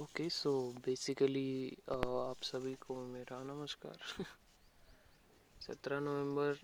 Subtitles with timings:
[0.00, 0.50] Okay so
[0.84, 4.24] basically आप सभी को मेरा नमस्कार।
[5.62, 6.58] सत्रह नवंबर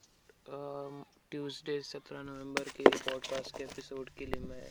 [1.30, 4.70] ट्यूसडे सत्रह नवंबर के पॉडकास्ट के एपिसोड के लिए मैं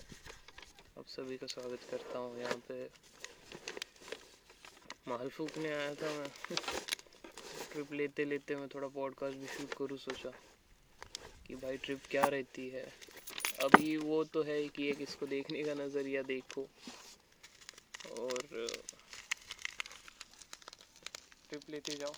[0.97, 2.89] आप सभी का स्वागत करता हूँ। यहाँ पे
[5.07, 6.31] माल फूकने आया था मैं।
[7.71, 10.31] ट्रिप लेते लेते मैं थोड़ा पॉडकास्ट भी शूट करूँ, सोचा
[11.47, 12.85] कि भाई ट्रिप क्या रहती है।
[13.63, 16.67] अभी वो तो है कि एक इसको देखने का नज़रिया देखो।
[18.21, 18.47] और
[21.49, 22.13] ट्रिप लेते जाओ।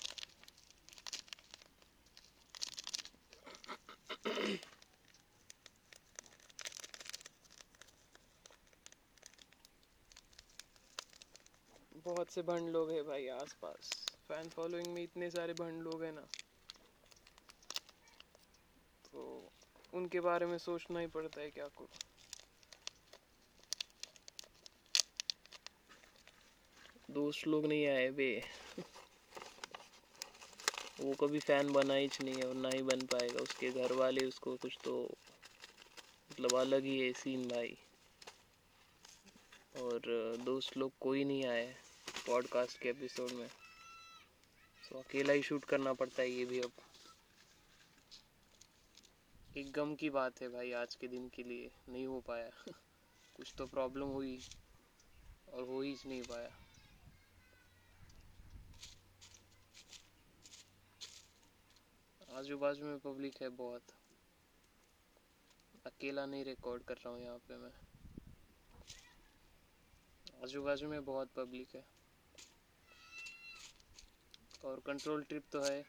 [12.05, 13.91] बहुत से भंड लोग हैं भाई आसपास।
[14.27, 16.27] फ़ैन फॉलोइंग में इतने सारे भंड लोग हैं ना।
[19.05, 19.21] तो
[19.93, 22.02] उनके बारे में सोचना ही पड़ता है क्या करूँ।
[27.13, 28.41] दोस्त लोग नहीं आए वे
[30.99, 34.25] वो कभी फ़ैन बना ही नहीं है और ना ही बन पाएगा। उसके घर वाले
[34.25, 35.15] उसको कुछ तो
[36.31, 37.77] मतलब अलग ही है सीन भाई।
[39.77, 39.99] और,
[40.37, 41.75] दोस्त लोग कोई नहीं आए
[42.27, 43.47] पॉडकास्ट के एपिसोड में।
[44.89, 46.71] तो अकेला ही शूट करना पड़ता है ये भी अब।
[49.57, 52.49] एक गम की बात है भाई आज के दिन के लिए। नहीं हो पाया।
[53.37, 54.39] कुछ तो प्रॉब्लम हुई
[55.53, 56.62] और हो ही नहीं पाया।
[62.37, 63.81] आजू बाजू में पब्लिक है बहुत।
[65.85, 67.71] अकेला नहीं रिकॉर्ड कर रहा हूँ यहाँ पे मैं।
[70.43, 71.85] आजू बाजू में बहुत पब्लिक है।
[74.65, 75.85] और कंट्रोल ट्रिप तो है।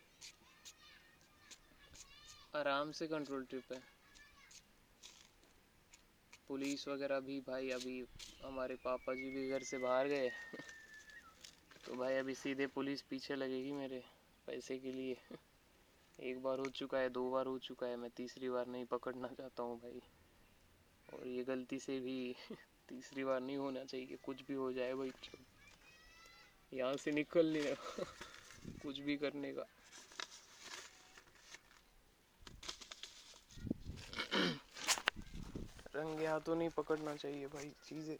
[2.54, 3.82] आराम से कंट्रोल ट्रिप है।
[6.48, 8.06] पुलिस वगैरह भी भाई अभी
[8.44, 10.30] हमारे पापा जी भी घर से बाहर गए।
[11.86, 14.02] तो भाई अभी सीधे पुलिस पीछे लगेगी मेरे
[14.46, 15.16] पैसे के लिए।
[16.20, 19.28] एक बार हो चुका है, दो बार हो चुका है, मैं तीसरी बार नहीं पकड़ना
[19.28, 20.00] चाहता हूँ भाई।
[21.14, 22.36] और ये गलती से भी
[22.88, 25.12] तीसरी बार नहीं होना चाहिए कुछ भी हो जाए भाई।
[26.72, 27.74] यहाँ से निकल निकलने
[28.82, 29.66] कुछ भी करने का।
[35.96, 38.16] रंगे हाथों नहीं पकड़ना चाहिए भाई, चीज़ें।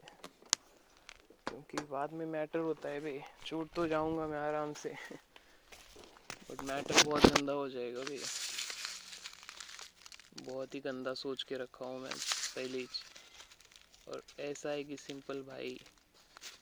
[1.49, 4.95] क्योंकि बाद में मैटर होता है भाई छूट तो जाऊँगा मैं आराम से।
[6.55, 8.27] बट मैटर बहुत गंदा हो जाएगा भैया।
[10.47, 12.13] बहुत ही गंदा सोच के रखा हूँ मैं
[12.57, 12.85] पहले
[14.09, 15.81] और ऐसा है कि सिंपल भाई,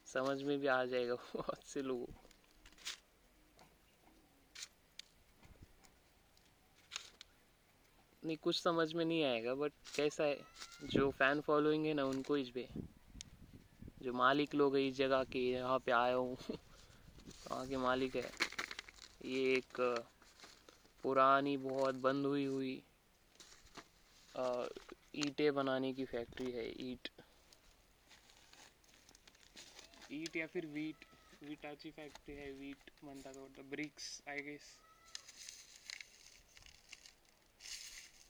[0.06, 2.06] समझ में भी आ जाएगा बहुत से लोगों
[8.22, 10.38] नहीं, कुछ समझ में नहीं आएगा बट कैसा है,
[10.84, 12.68] जो फ़ैन फॉलोइंग है ना, उनको इस पे।
[14.02, 16.36] जो मालिक लोग है इस जगह के, यहाँ पे आया हूँ।
[17.50, 18.51] वहाँ के मालिक है?
[19.24, 19.80] ये एक,
[21.04, 22.74] पुरानी, बहुत बंद हुई हुई
[25.16, 27.08] ईंटें बनाने की फैक्ट्री है, ईट।
[30.12, 31.04] ईट या फिर वीट,
[31.42, 34.70] वीटाची फॅक्टरी आहे वीट म्हणतात वाटतं bricks I guess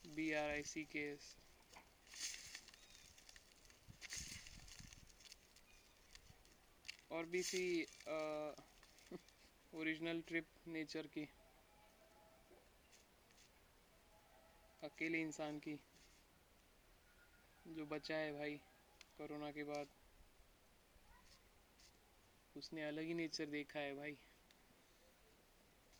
[0.06, 1.34] B R I C K S
[7.12, 7.64] और भी सी
[9.72, 11.27] ओरिजिनल ट्रिप नेचर की।
[14.83, 15.78] अकेले इंसान की।
[17.66, 18.56] जो बचा है भाई,
[19.19, 19.87] कोरोना के बाद।
[22.56, 24.16] उसने अलग ही नेचर देखा है भाई।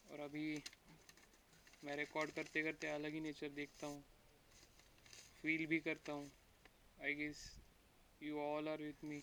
[0.05, 0.63] और अभी
[1.85, 4.03] मैं रिकॉर्ड करते करते अलग ही नेचर देखता हूँ।
[5.43, 6.31] फील भी करता हूँ।
[6.99, 7.45] I guess
[8.23, 9.23] you all are with me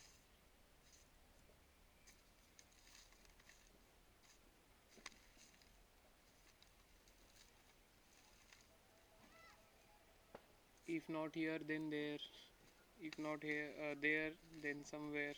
[10.95, 12.17] if not here then there.
[13.01, 14.31] If not here uh, there
[14.63, 15.35] then somewhere.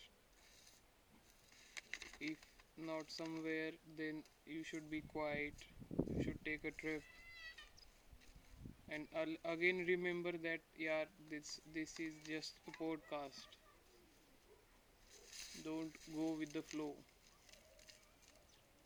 [2.21, 2.37] If
[2.77, 5.55] not somewhere then you should be quiet.
[6.15, 7.03] You should take a trip.
[8.89, 13.47] And I'll again remember that yeah this this is just a podcast.
[15.63, 16.95] Don't go with the flow.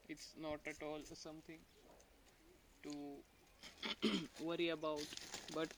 [0.08, 1.60] It's not at all something
[2.84, 2.92] to
[4.40, 5.02] worry about.
[5.54, 5.70] But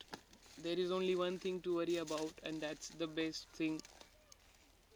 [0.64, 3.80] there is only one thing to worry about and that's the best thing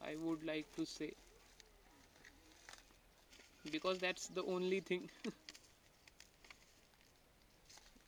[0.01, 1.11] i would like to say
[3.71, 5.09] because that's the only thing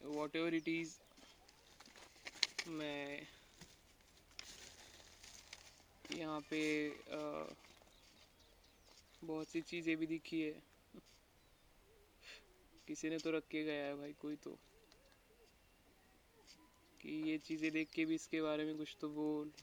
[0.02, 1.00] whatever it is
[2.68, 3.20] मैं
[6.12, 6.60] यहाँ पे
[9.24, 10.54] बहुत सी चीज़ें भी दिखी है
[12.88, 14.58] किसी ने तो रख के गया है भाई कोई तो
[17.04, 19.54] कि ये चीज़ें देख के भी इसके बारे में कुछ तो बोल।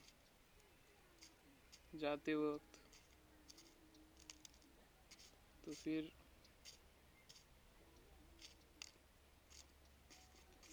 [1.93, 2.79] जाते वक्त।
[5.63, 6.11] तो फिर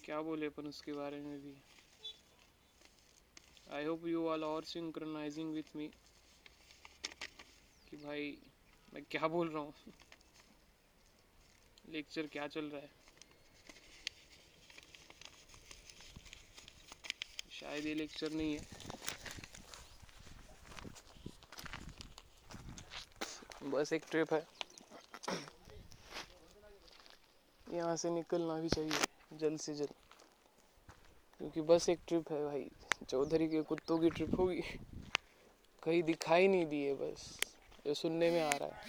[0.03, 1.55] क्या बोले अपन उसके बारे में भी?
[3.67, 5.91] I hope you all are synchronising with me
[7.87, 8.51] कि भाई,
[8.93, 9.73] मैं क्या बोल रहा हूँ?
[11.85, 12.98] लेक्चर क्या चल रहा है?
[17.59, 18.67] शायद ये लेक्चर नहीं है।
[23.63, 24.47] बस एक ट्रिप है।
[27.73, 29.93] यहाँ से निकलना भी चाहिए, जल्द से जल्द।
[31.37, 32.69] क्योंकि बस एक ट्रिप है भाई।
[33.09, 34.61] चौधरी के कुत्तों की ट्रिप होगी।
[35.83, 37.39] कहीं दिखाई नहीं दी है बस।
[37.87, 38.81] ये सुनने में आ रहा है।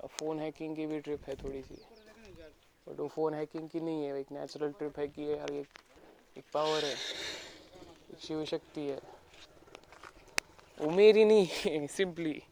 [0.00, 1.74] अब फ़ोन हैकिंग की भी ट्रिप है थोड़ी सी।
[2.86, 5.68] बट वो फ़ोन हैकिंग की नहीं है। एक नेचुरल ट्रिप है कि यार एक
[6.36, 8.98] एक पावर है एक शिव शक्ति है।
[10.80, 12.42] वो मेरी नहीं है सिंपली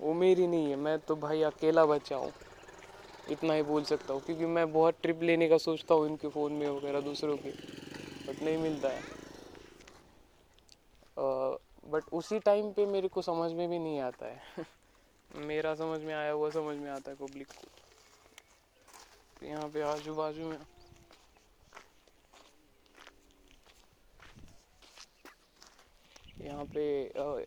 [0.00, 2.32] वो मेरी नहीं है। मैं तो भाई अकेला बचा हूँ।
[3.30, 6.52] इतना ही बोल सकता हूँ क्योंकि मैं बहुत ट्रिप लेने का सोचता हूँ इनके फ़ोन
[6.52, 7.50] में वगैरह दूसरों के।
[8.26, 9.02] बट नहीं मिलता है।
[11.90, 14.40] बट uh, उसी टाइम पे मेरे को समझ में भी नहीं आता है।
[15.46, 17.68] मेरा समझ में आया हुआ समझ में आता है पब्लिक को।
[19.40, 20.58] तो यहाँ पे आजू बाजू में
[26.40, 26.84] यहाँ पे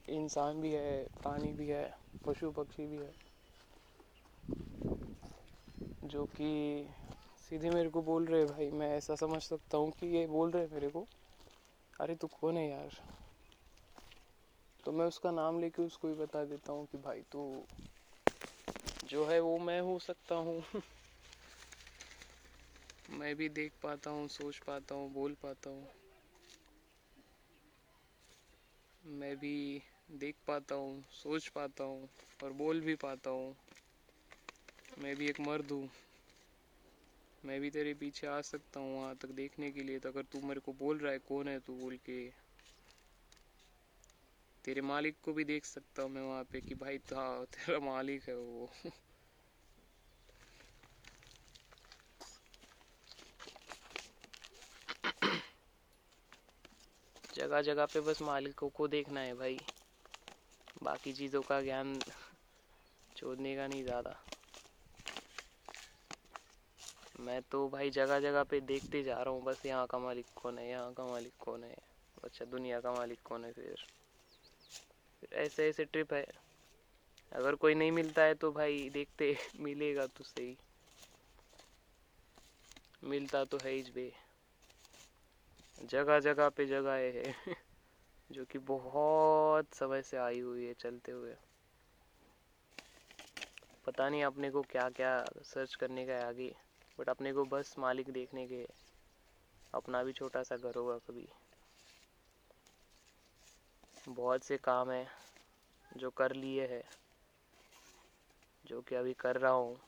[0.09, 1.89] इंसान भी है, प्राणी भी है,
[2.27, 3.13] पशु पक्षी भी है।
[6.03, 6.47] जो कि
[7.37, 10.67] सीधे मेरे को बोल रहे भाई, मैं ऐसा समझ सकता हूँ कि ये बोल रहे
[10.67, 11.07] मेरे को।
[11.99, 12.91] अरे, तू कौन है यार?
[14.85, 17.63] तो मैं उसका नाम लेके उसको ही बता देता हूँ कि, भाई, तू
[19.03, 20.63] जो है, वो मैं हो सकता हूँ।
[23.09, 26.02] मैं भी देख पाता हूँ, सोच पाता हूँ, बोल पाता हूँ।
[29.03, 32.09] मैं भी देख पाता हूँ, सोच पाता हूँ
[32.43, 33.55] और बोल भी पाता हूँ।
[34.99, 35.89] मैं भी एक मर्द हूँ।
[37.43, 40.41] मैं भी तेरे पीछे आ सकता हूँ वहाँ तक देखने के लिए। तो अगर तू
[40.41, 42.29] मेरे को बोल रहा है, कौन है तू बोल के?
[44.65, 48.29] तेरे मालिक को भी देख सकता हूँ मैं वहाँ पे कि भाई था, तेरा मालिक
[48.29, 48.69] है वो।
[57.43, 59.59] जगह जगह पे बस मालिकों को देखना है भाई।
[60.83, 62.03] बाकी चीज़ों का ज्ञान
[63.15, 64.15] छोड़ने का नहीं ज़्यादा।
[67.19, 70.57] मैं तो भाई जगह जगह पे देखते जा रहा हूँ, बस यहाँ का मालिक कौन
[70.57, 71.75] है, यहाँ का मालिक कौन है
[72.23, 73.85] अच्छा दुनिया का मालिक कौन है फिर।
[75.35, 76.25] ऐसे ऐसे ट्रिप है।
[77.31, 80.57] अगर कोई नहीं मिलता है तो भाई देखते, मिलेगा तो सही।
[83.03, 84.11] मिलता तो है ही बे।
[85.83, 87.35] जगह जगह पे जगह है,
[88.31, 91.35] जो कि बहुत समय से आई हुई है चलते हुए।
[93.85, 96.55] पता नहीं अपने को क्या क्या सर्च करने का है आगे
[96.99, 98.67] बट अपने को बस मालिक देखने के,
[99.73, 101.27] अपना भी छोटा सा घर होगा कभी।
[104.07, 105.07] बहुत से काम है,
[105.97, 106.83] जो कर लिए है,
[108.65, 109.79] जो कि अभी कर रहा हूँ,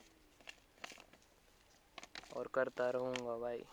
[2.32, 3.64] और करता रहूँगा भाई।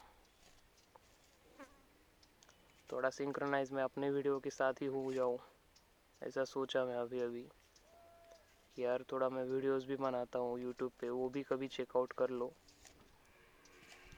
[2.94, 5.38] थोड़ा सिंक्रोनाइज मैं अपने वीडियो के साथ ही हो जाऊँ,
[6.22, 7.46] ऐसा सोचा मैं अभी अभी।
[8.78, 12.52] यार थोड़ा मैं वीडियोस भी बनाता हूँ यूट्यूब पे, वो भी कभी चेकआउट कर लो।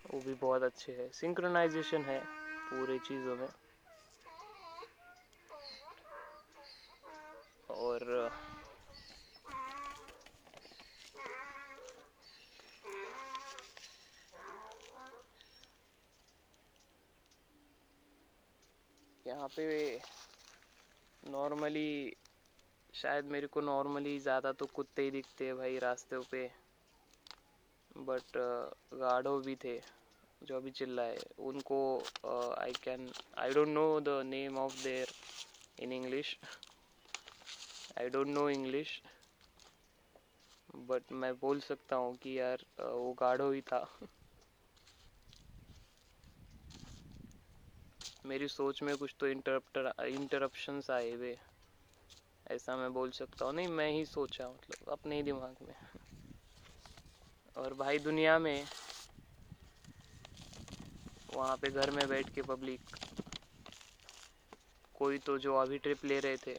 [0.05, 2.19] वो भी बहुत अच्छे है। सिंक्रोनाइजेशन है
[2.71, 3.47] पूरे चीज़ों में।
[7.69, 8.29] और
[19.25, 19.65] यहाँ पे
[21.23, 21.87] नॉर्मली
[22.93, 26.47] शायद मेरे को नॉर्मली ज़्यादा तो कुत्ते ही दिखते हैं भाई रास्ते पे।
[27.99, 28.37] बट
[28.93, 29.77] गाढ़ो भी थे,
[30.41, 31.79] जो अभी चिल्लाए। उनको
[32.59, 35.13] I can I don't know the name of their
[35.77, 36.37] in English
[37.97, 39.01] I don't know English
[40.87, 43.85] but मैं बोल सकता हूँ कि यार वो गाढ़ो ही था।
[48.25, 51.35] मेरी सोच में कुछ तो इंटरप्टर इंटरप्शंस आए हुए।
[52.45, 55.75] ऐसा मैं बोल सकता हूँ। नहीं, मैं ही सोचा मतलब अपने ही दिमाग में।
[57.55, 58.67] और भाई दुनिया में
[61.29, 62.97] वहाँ पे घर में बैठ के पब्लिक
[64.95, 66.57] कोई तो जो अभी ट्रिप ले रहे थे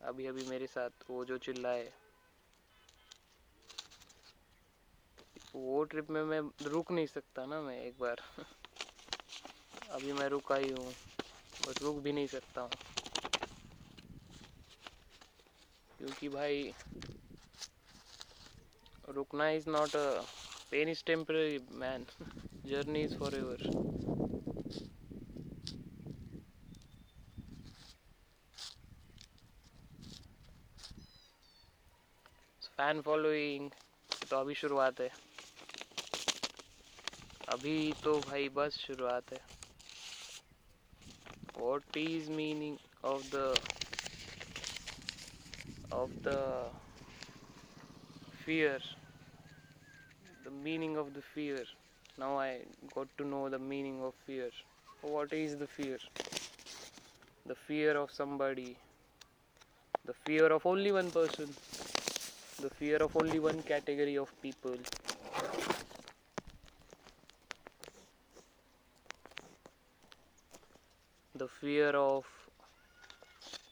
[0.00, 1.92] अभी अभी मेरे साथ वो जो चिल्लाए,
[5.54, 8.22] वो ट्रिप में मैं रुक नहीं सकता ना मैं एक बार।
[9.92, 10.94] अभी मैं रुका ही हूँ
[11.60, 12.78] बट रुक भी नहीं सकता हूँ।
[16.00, 16.72] क्योंकि भाई,
[19.08, 19.96] रुकना is not
[20.72, 22.06] pain is temporary man
[22.64, 23.70] journey is forever
[32.78, 33.70] fan following
[34.30, 35.10] तो अभी शुरुआत है।
[37.48, 39.40] अभी तो भाई बस शुरुआत है।
[41.64, 43.46] What is meaning of the
[46.00, 46.40] of the
[48.44, 48.78] fear
[50.44, 51.64] the meaning of the fear.
[52.18, 52.58] Now i
[52.94, 54.50] got to know the meaning of fear.
[55.02, 55.98] What is the fear?
[57.46, 58.76] The fear of somebody
[60.04, 61.48] the fear of only one person
[62.60, 64.76] the fear of only one category of people
[71.42, 72.24] the fear of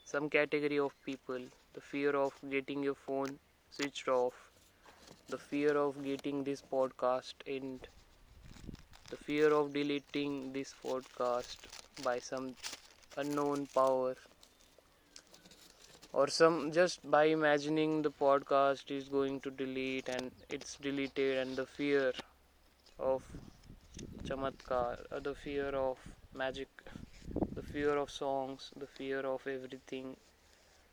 [0.04, 1.40] some category of people,
[1.74, 3.38] the fear of getting your phone
[3.70, 4.34] switched off,
[5.28, 7.88] the fear of getting this podcast and
[9.10, 12.56] the fear of deleting this podcast by some
[13.16, 14.16] unknown power
[16.12, 21.56] or some just by imagining the podcast is going to delete and it's deleted and
[21.56, 22.12] the fear
[22.98, 23.22] of
[24.28, 25.98] chamatkar or the fear of
[26.34, 26.79] magic
[27.72, 30.16] fear of songs, the fear of everything,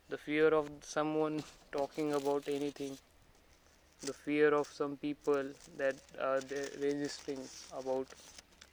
[0.09, 2.99] the fear of someone talking about anything,
[4.01, 6.41] the fear of some people that are
[6.79, 8.07] resisting about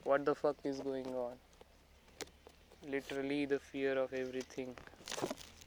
[0.04, 1.38] what the fuck is going on.
[2.82, 4.76] Literally, the fear of everything.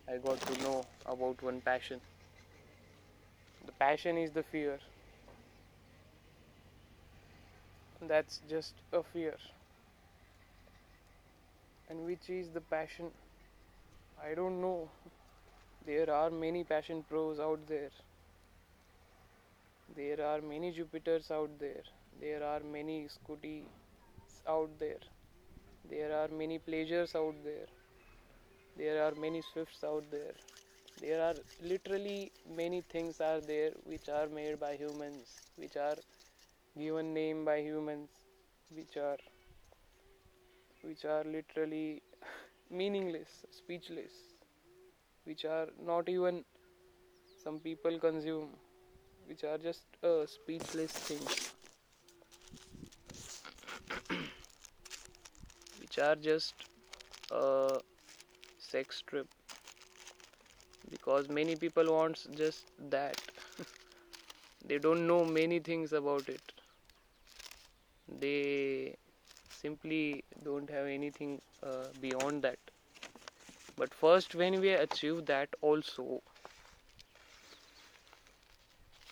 [0.08, 2.02] I got to know about one passion.
[3.64, 4.80] The passion is the fear.
[8.02, 9.38] That's just a fear
[11.90, 13.12] and which is the passion?
[14.24, 14.90] I don't know.
[15.86, 17.92] There are many passion pros out there.
[19.96, 21.84] There are many jupiters out there.
[22.20, 23.64] There are many scooties
[24.48, 25.04] out there.
[25.90, 27.68] There are many pleasures out there.
[28.78, 30.34] There are many swifts out there.
[31.00, 35.98] There are literally many things are there which are made by humans which are
[36.78, 38.10] given name by humans
[38.76, 39.18] which are
[40.88, 42.02] which are literally
[42.72, 44.14] meaningless, speechless,
[45.26, 46.46] which are not even
[47.44, 48.50] some people consume,
[49.28, 51.52] which are just uh, speechless things,
[55.82, 56.54] which are just
[57.32, 57.80] a
[58.58, 59.28] sex trip.
[60.90, 63.22] Because many people wants just that.
[64.70, 66.52] They don't know many things about it.
[68.20, 68.98] They
[69.62, 72.60] simply don't have anything uh, beyond that.
[73.78, 76.22] But first when we achieve that also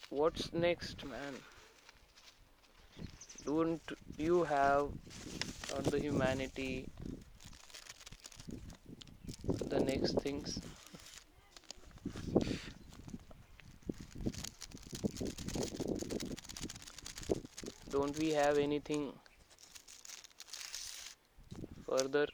[0.09, 1.35] what's next man?
[3.45, 3.81] Don't
[4.17, 4.89] you have
[5.77, 6.87] on the humanity
[9.69, 10.61] the next things?
[17.89, 19.13] Don't we have anything
[21.95, 22.27] further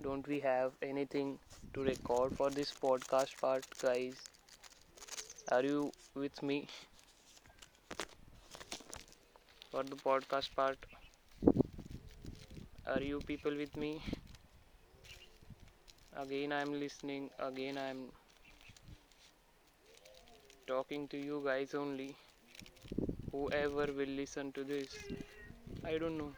[0.00, 1.38] don't we have anything
[1.74, 4.30] to record for this podcast part guys?
[5.48, 6.68] Are you with me?
[9.70, 10.84] For the podcast part.
[12.86, 14.02] Are you people with me?
[16.12, 17.30] Again i'm listening.
[17.38, 18.12] Again i'm
[20.68, 22.16] talking to you guys only
[23.32, 24.98] whoever will listen to this.
[25.84, 26.32] I don't know.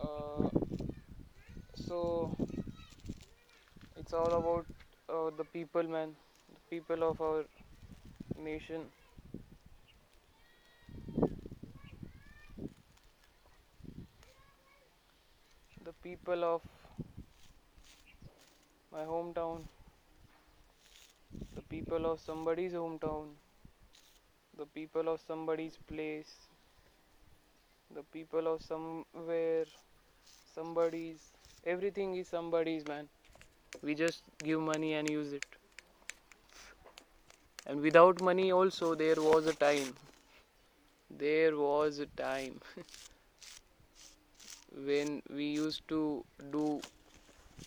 [0.00, 0.48] Uh,
[1.74, 2.36] so
[3.96, 4.66] it's all about
[5.08, 6.14] uh, the people man.
[6.54, 7.44] The people of our
[8.38, 8.86] nation
[16.06, 16.62] people of
[18.92, 19.64] my hometown,
[21.56, 23.26] the people of somebody's hometown,
[24.58, 26.32] the people of somebody's place,
[27.94, 29.64] the people of somewhere,
[30.54, 31.32] somebody's,
[31.64, 33.08] everything is somebody's, man.
[33.82, 35.44] We just give money and use it.
[37.66, 39.94] and without money also there was a time
[41.10, 42.60] there was a time
[44.76, 46.82] when we used to do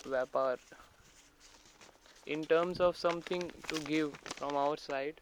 [0.05, 0.57] vapar
[2.27, 5.19] in terms of something to give from our side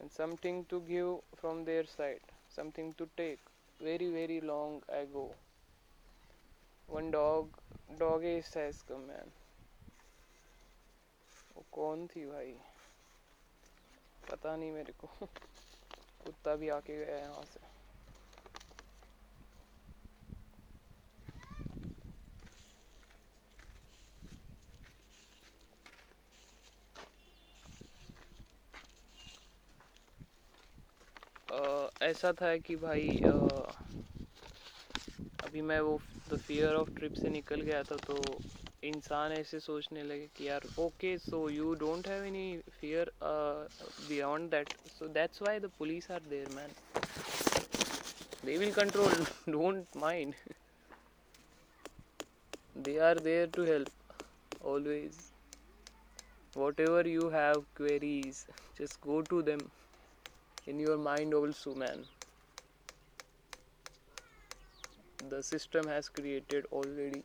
[0.00, 3.38] and something to give from their side something to take
[3.80, 5.30] very very long ago
[6.88, 7.48] one dog
[7.98, 9.32] dog is has come man
[11.56, 12.52] वो कौन थी भाई
[14.30, 15.06] पता नहीं मेरे को
[16.24, 17.73] कुत्ता भी आके गया यहाँ से
[32.02, 33.30] ऐसा था कि भाई आ,
[35.44, 35.98] अभी मैं वो
[36.30, 38.16] द फियर ऑफ़ ट्रिप से निकल गया था तो
[38.84, 44.72] इंसान ऐसे सोचने लगे कि यार okay so you don't have any fear beyond that
[44.98, 46.74] so that's why the police are there man
[48.44, 49.14] they will control
[49.48, 50.34] don't mind
[52.78, 55.18] they are there to help always
[56.80, 58.44] whatever you have queries
[58.80, 59.60] just go to them
[60.66, 62.04] in your mind also man
[65.30, 67.22] the system has created already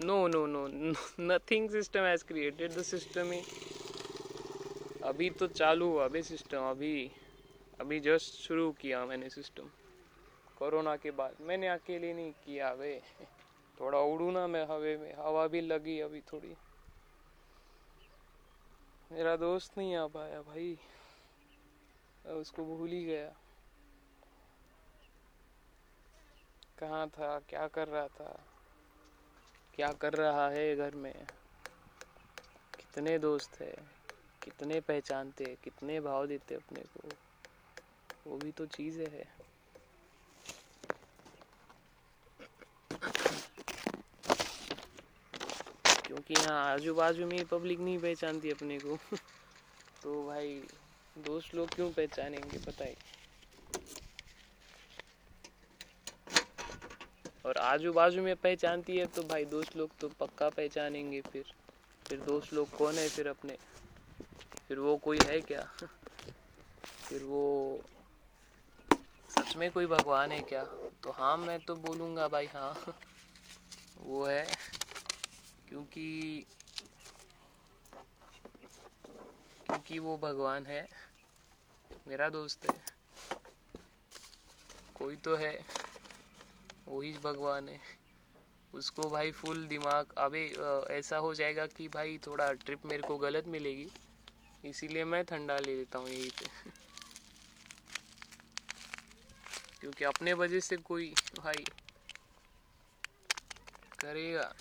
[0.00, 0.66] no no no
[1.18, 3.42] nothing system has created the system ही
[5.04, 6.94] अभी तो चालू हुआ अभी system अभी
[7.80, 9.70] अभी just शुरू किया मैंने सिस्टम
[10.58, 12.92] कोरोना के बाद मैंने अकेले नहीं किया वे
[13.80, 16.54] थोड़ा उड़ू ना मैं हवे में हवा भी लगी अभी थोड़ी
[19.12, 20.76] मेरा दोस्त नहीं आ पाया भाई।
[22.26, 23.28] उसको भूल ही गया।
[26.78, 27.38] कहाँ था?
[27.38, 28.32] क्या कर रहा था?
[29.74, 31.14] क्या कर रहा है घर में?
[32.78, 33.72] कितने दोस्त है?
[34.42, 37.08] कितने पहचानते कितने भाव देते अपने को?
[38.26, 39.24] वो भी तो चीज़ है।
[46.14, 48.96] क्योंकि यहाँ आजू बाजू में पब्लिक नहीं पहचानती अपने को।
[50.02, 50.62] तो भाई,
[51.18, 52.94] दोस्त लोग क्यों पहचानेंगे, पता है।
[57.46, 61.44] और आजू बाजू में पहचानती है तो भाई, दोस्त लोग तो पक्का पहचानेंगे फिर।
[62.08, 63.56] फिर दोस्त लोग कौन है फिर अपने?
[64.68, 65.62] फिर वो कोई है क्या?
[67.08, 67.80] फिर वो
[69.30, 70.64] सच में कोई भगवान है क्या?
[71.02, 72.74] तो हाँ मैं तो बोलूँगा भाई हाँ।
[73.98, 74.46] वो है।
[75.74, 76.44] क्योंकि
[79.66, 80.86] क्योंकि वो भगवान है,
[82.08, 82.74] मेरा दोस्त है,
[84.94, 85.52] कोई तो है
[86.86, 87.80] वही भगवान है।
[88.74, 90.46] उसको भाई फुल दिमाग, अबे
[90.90, 93.88] ऐसा हो जाएगा कि भाई थोड़ा ट्रिप मेरे को गलत मिलेगी,
[94.64, 96.46] इसीलिए मैं ठंडा ले लेता हूँ यहीं पे।
[99.80, 101.64] क्योंकि अपने वजह से कोई भाई
[104.00, 104.52] करेगा।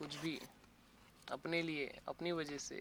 [0.00, 0.38] कुछ भी
[1.28, 2.80] अपने लिए, अपनी वजह से।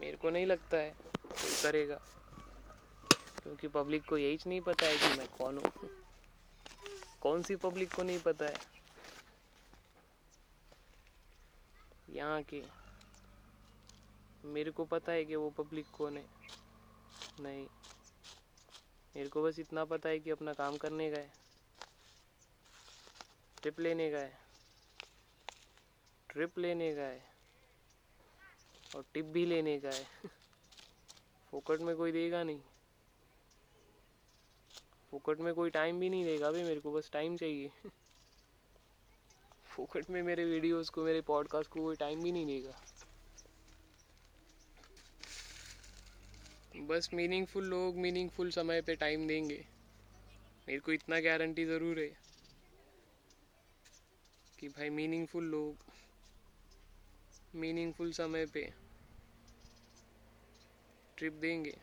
[0.00, 0.90] मेरे को नहीं लगता है
[1.26, 1.96] कोई करेगा,
[3.42, 5.88] क्योंकि पब्लिक को यही नहीं पता है कि मैं कौन हूँ।
[7.20, 8.58] कौन सी पब्लिक को नहीं पता है?
[12.10, 12.62] यहाँ की
[14.44, 16.24] मेरे को पता है कि वो पब्लिक कौन है?
[17.40, 17.66] नहीं।
[19.16, 21.32] मेरे को बस इतना पता है कि अपना काम करने का है।
[23.62, 24.38] ट्रिप लेने का है।
[26.28, 27.30] ट्रिप लेने का है।
[28.96, 30.04] और टिप भी लेने का है।
[31.50, 32.60] फोकट में कोई देगा नहीं।
[35.10, 37.70] फोकट में कोई टाइम भी नहीं देगा भाई मेरे को, बस टाइम चाहिए।
[39.64, 42.89] फोकट में मेरे वीडियोस को, मेरे पॉडकास्ट को कोई टाइम भी नहीं देगा।
[46.74, 49.64] बस मीनिंगफुल लोग मीनिंगफुल समय पे टाइम देंगे।
[50.68, 52.10] मेरे को इतना गारंटी ज़रूर है
[54.58, 55.84] कि भाई मीनिंगफुल लोग
[57.54, 58.62] मीनिंगफुल समय पे
[61.18, 61.74] ट्रिप देंगे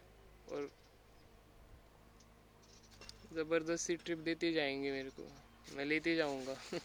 [0.48, 0.70] और
[3.34, 5.30] ज़बरदस्ती ट्रिप देते जाएँगे मेरे को।
[5.76, 6.56] मैं लेते जाऊँगा।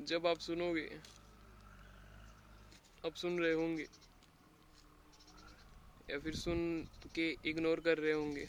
[0.00, 0.88] जब आप सुनोगे
[3.08, 3.86] अब सुन रहे होंगे।
[6.10, 6.60] या फिर सुन
[7.14, 8.48] के इग्नोर कर रहे होंगे।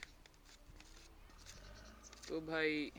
[2.27, 2.91] तो भाई,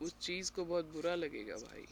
[0.00, 1.86] उस चीज़ को बहुत बुरा लगेगा भाई।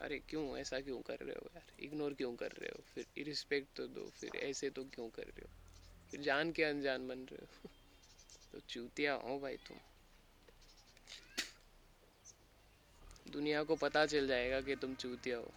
[0.00, 1.72] अरे क्यों, ऐसा क्यों कर रहे हो यार?
[1.80, 2.82] इग्नोर क्यों कर रहे हो?
[2.94, 5.48] फिर इरिस्पेक्ट तो दो, फिर ऐसे तो क्यों कर रहे हो?
[6.10, 7.68] फिर जान के अनजान बन रहे हो।
[8.52, 9.78] तो चूतिया हो भाई तुम।
[13.32, 15.52] दुनिया को पता चल जाएगा कि तुम चूतिया हो।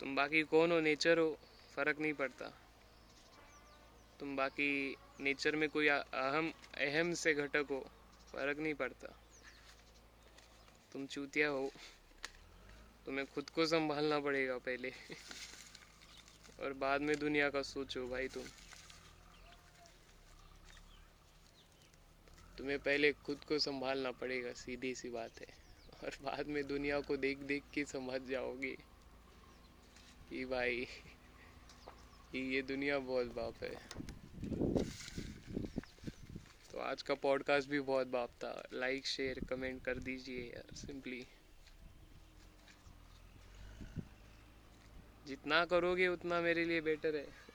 [0.00, 0.80] तुम बाकी कौन हो?
[0.80, 1.38] नेचर हो,
[1.74, 2.52] फ़र्क नहीं पड़ता।
[4.20, 7.90] तुम बाकी नेचर में कोई अहम अहम से घटक हो,
[8.32, 9.08] फ़र्क नहीं पड़ता।
[10.92, 11.72] तुम चूतिया हो,
[13.06, 14.92] तुम्हें खुद को संभालना पड़ेगा पहले।
[16.60, 18.44] और बाद में दुनिया का सोचो भाई तुम।
[22.58, 25.46] तुम्हें पहले खुद को संभालना पड़ेगा, सीधी सी बात है।
[26.04, 28.76] और बाद में दुनिया को देख देख के समझ जाओगे
[30.30, 30.86] कि भाई
[32.34, 33.74] ये दुनिया बहुत बाप है।
[36.72, 41.26] तो आज का पॉडकास्ट भी बहुत बाप था। लाइक शेयर कमेंट कर दीजिए यार सिंपली
[45.26, 47.47] जितना करोगे, उतना मेरे लिए बेटर है।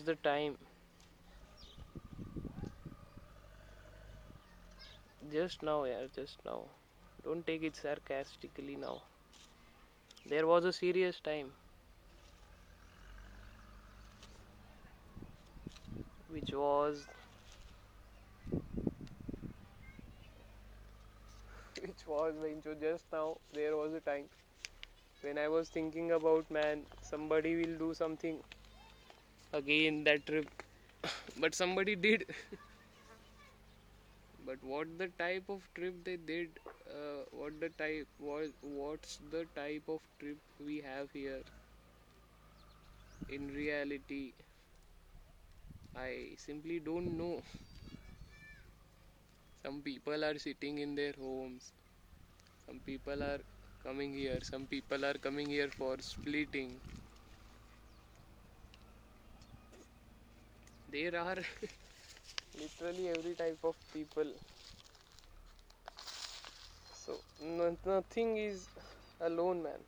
[0.00, 0.56] Was the time.
[5.32, 6.68] Just now yeah just now.
[7.22, 9.02] Don't take it sarcastically now.
[10.24, 11.52] There was a serious time
[16.28, 17.06] which was
[21.82, 22.34] which was
[22.64, 24.28] so just now there was a time
[25.22, 28.42] when i was thinking about man somebody will do something
[29.52, 30.48] again that trip.
[31.38, 32.24] But somebody did.
[34.44, 36.58] But what the type of trip they did
[36.90, 41.42] uh, what the type was what's the type of trip we have here?
[43.28, 44.34] In reality
[45.94, 47.44] i simply don't know.
[49.64, 51.72] Some people are sitting in their homes.
[52.66, 53.40] Some people are
[53.82, 54.40] coming here.
[54.42, 56.82] Some people are coming here for splitting
[60.90, 61.42] there are
[62.54, 64.34] literally every type of people.
[66.92, 68.68] So no, nothing is
[69.20, 69.84] alone man.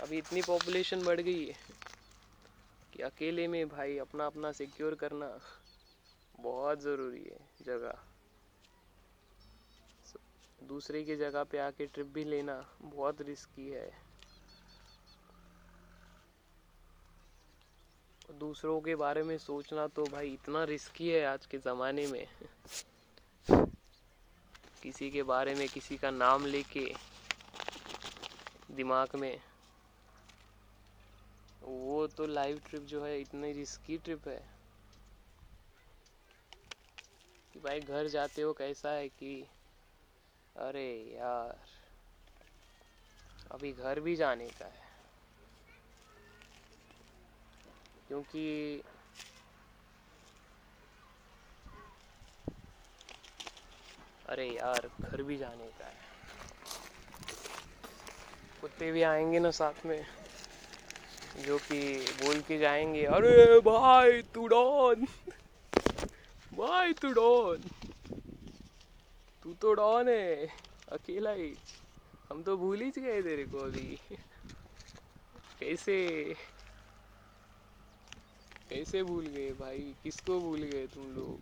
[0.00, 1.56] अभी इतनी population बढ़ गई है
[2.92, 5.30] कि अकेले में भाई अपना अपना सिक्योर करना
[6.40, 8.06] बहुत ज़रूरी है जगह।
[10.58, 13.90] दूसरे की जगह पे आके ट्रिप भी लेना बहुत रिस्की है।
[18.38, 22.26] दूसरों के बारे में सोचना तो भाई इतना रिस्की है आज के ज़माने में।
[24.82, 26.94] किसी के बारे में किसी का नाम लेके,
[28.70, 29.40] दिमाग में।
[31.62, 34.40] वो तो लाइव ट्रिप जो है, इतनी रिस्की ट्रिप है।
[37.52, 39.44] कि भाई घर जाते हो कैसा है कि,
[40.56, 41.58] अरे यार,
[43.50, 44.79] अभी घर भी जाने का है।
[48.10, 48.80] क्योंकि
[54.28, 55.94] अरे यार, घर भी जाने का है।
[58.60, 60.02] कुत्ते भी आएँगे ना साथ में,
[61.46, 61.80] जो कि
[62.22, 65.04] बोल के जाएँगे, अरे भाई, तू डॉन,
[66.52, 67.68] भाई, तू डॉन,
[69.44, 70.46] तू तो डॉन है,
[70.92, 71.52] अकेला ही,
[72.30, 73.96] हम तो भूल ही गए तेरे को अभी,
[75.60, 76.34] कैसे?
[78.70, 79.94] कैसे भूल गए भाई?
[80.02, 81.40] किसको भूल गए तुम लोग?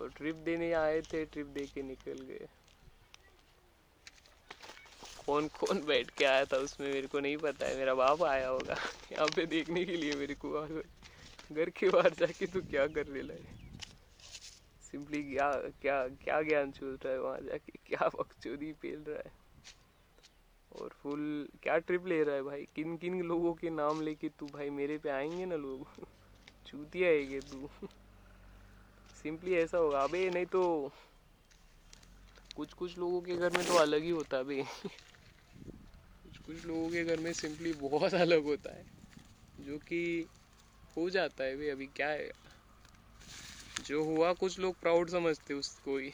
[0.00, 2.46] और ट्रिप देने आए थे ट्रिप दे के निकल गए।
[5.26, 6.88] कौन कौन बैठ के आया था उसमें?
[6.88, 8.74] मेरे को नहीं पता है। मेरा बाप आया होगा।
[9.12, 10.66] यहाँ पे देखने के लिए मेरे को
[11.52, 13.54] घर के बाहर जाके तू क्या कर ले है
[14.82, 15.50] सिंपली क्या
[15.82, 17.72] क्या क्या ज्ञान चल रहा है वहाँ जाके?
[17.86, 19.45] क्या बकचोदी पेल रहा है?
[20.76, 22.64] और फुल, क्या ट्रिप ले रहा है भाई?
[22.76, 25.88] किन किन लोगों के नाम लेके तू भाई मेरे पे आएँगे ना लोग?
[26.66, 27.68] चूतिया है तू।
[29.14, 30.62] सिंपली ऐसा होगा। अबे, नहीं तो
[32.56, 34.44] कुछ कुछ लोगों के घर में तो अलग ही होता है
[36.24, 38.84] कुछ कुछ लोगों के घर में सिंपली बहुत अलग होता है।
[39.58, 40.00] जो कि
[40.96, 42.30] हो जाता है भाई अभी क्या है?
[43.84, 46.10] जो हुआ, कुछ लोग प्राउड समझते उसको ही।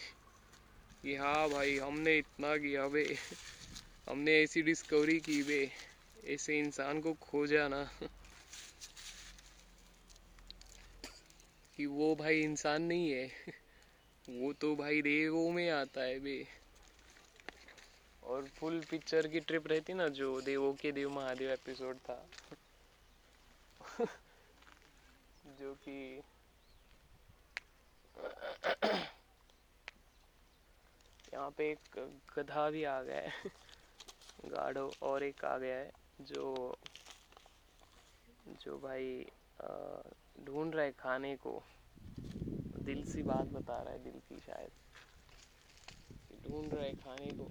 [1.05, 3.05] कि हाँ भाई, हमने इतना किया बे
[4.09, 5.71] हमने ऐसी डिस्कवरी की बे।
[6.25, 7.85] ऐसे इंसान को खोजा ना।
[11.77, 13.27] कि वो भाई इंसान नहीं है।
[14.29, 16.45] वो तो भाई देवों में आता है बे।
[18.23, 22.27] और फुल पिक्चर की ट्रिप रहती ना जो देवों के देव महादेव एपिसोड था।
[25.61, 26.21] जो कि
[31.35, 31.99] यहाँ पे एक
[32.37, 33.63] गधा भी आ गया है।
[34.45, 36.75] गाढ़ो और एक आ गया है, जो
[38.61, 39.25] जो भाई
[40.45, 41.63] ढूंढ रहा है खाने को।
[42.85, 44.71] दिल सी बात बता रहा है, दिल की शायद।
[46.47, 47.45] ढूंढ रहा है खाने को।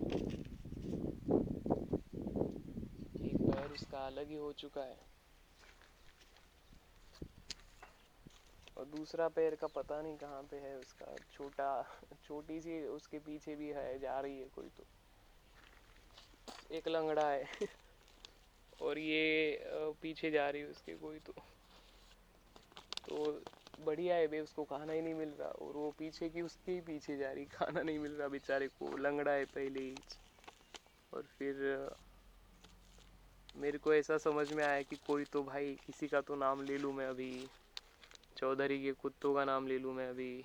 [3.25, 4.99] एक पैर उसका अलग ही हो चुका है।
[8.77, 11.83] और दूसरा पैर का पता नहीं कहाँ पे है उसका, छोटा,
[12.23, 14.83] छोटी सी उसके पीछे भी है, जा रही है कोई तो।
[16.71, 17.47] एक लंगड़ा है।
[18.81, 19.59] और ये
[20.01, 21.33] पीछे जा रही है उसके कोई तो।
[23.07, 23.39] तो
[23.85, 26.81] बढ़िया है बे, उसको खाना ही नहीं मिल रहा। और वो पीछे की उसके ही
[26.81, 29.95] पीछे जा रही, खाना नहीं मिल रहा बेचारे को। लंगड़ा है पहले ही।
[31.13, 31.89] और फिर,
[33.57, 36.77] मेरे को ऐसा समझ में आया कि कोई तो भाई, किसी का तो नाम ले
[36.77, 37.47] लूँ मैं अभी।
[38.37, 40.43] चौधरी के कुत्तों का नाम ले लूँ मैं अभी।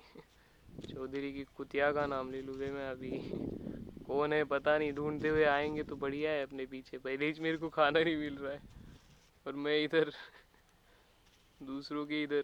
[0.93, 3.76] चौधरी की कुतिया का नाम ले लूँ मैं अभी।
[4.07, 7.57] कौन है, पता नहीं, ढूंढते हुए आएँगे तो बढ़िया है अपने पीछे। पहले ही मेरे
[7.57, 8.59] को खाना नहीं मिल रहा है।
[9.47, 10.11] और मैं इधर,
[11.63, 12.41] दूसरों के इधर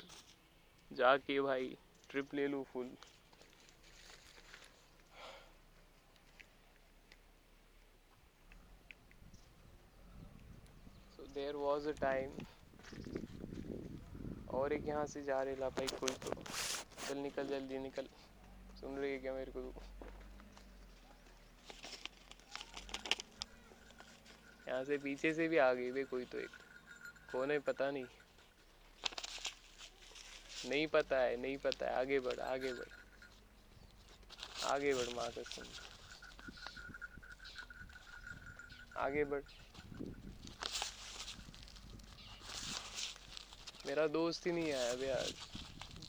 [0.91, 1.77] जाके भाई
[2.09, 2.89] ट्रिप ले लूँ full
[11.15, 12.45] so, there was a time,
[14.53, 16.33] और एक यहाँ से जा रहे ला भाई कोई तो।
[17.07, 18.05] चल निकल, जल्दी निकल।
[18.79, 19.73] सुन रही है क्या मेरे को?
[24.73, 26.49] यहाँ से पीछे से भी आ गई भाई कोई तो एक।
[27.31, 28.05] कौन है पता नहीं।
[30.65, 32.87] नहीं पता है, नहीं पता है। आगे बढ़ आगे बढ़।
[34.65, 35.63] आगे बढ़ माँ कसम
[38.97, 39.41] आगे बढ़।
[43.87, 45.33] मेरा दोस्त ही नहीं आया अभी आज।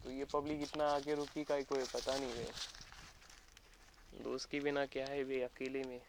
[0.04, 2.46] तो ये पब्लिक इतना आगे रुकी का ही कोई पता नहीं है।
[4.22, 6.00] दोस्त के बिना क्या है वे अकेले में?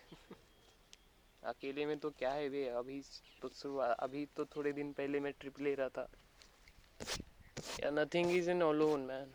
[1.45, 2.67] अकेले में तो क्या है वे?
[2.69, 3.01] अभी
[3.41, 6.08] तो अभी तो थोड़े दिन पहले मैं ट्रिप ले रहा था।
[7.79, 9.31] या nothing is in alone man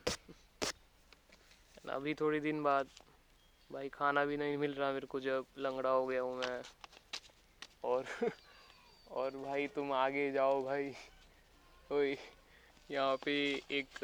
[1.91, 2.87] अभी थोड़े दिन बाद
[3.71, 6.63] भाई खाना भी नहीं मिल रहा मेरे को, जब लंगड़ा हो गया हूँ मैं।
[7.85, 8.05] और
[9.11, 10.93] और भाई तुम आगे जाओ भाई।
[11.93, 12.17] ओए,
[12.91, 13.33] यहाँ पे
[13.71, 13.99] एक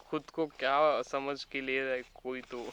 [0.00, 2.64] खुद को क्या समझ के ले रहा है कोई तो।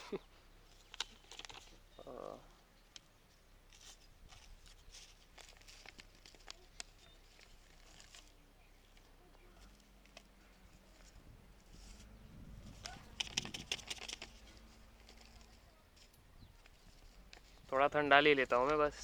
[17.94, 19.04] थोड़ा डाल ही लेता हूँ मैं बस।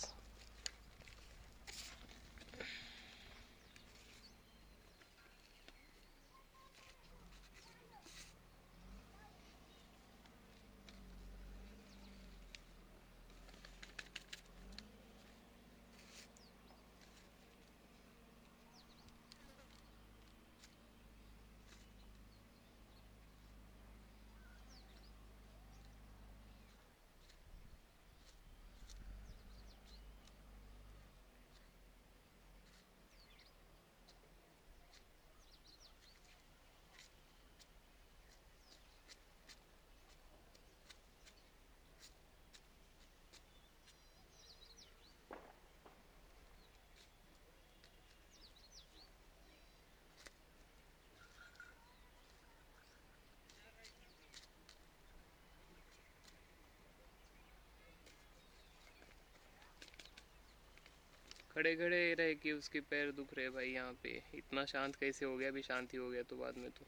[61.59, 65.37] खड़े खड़े रह के उसके पैर दुख रहे भाई यहाँ पे। इतना शांत कैसे हो
[65.37, 65.47] गया?
[65.49, 66.85] अभी शांति हो गया तो बाद में तो।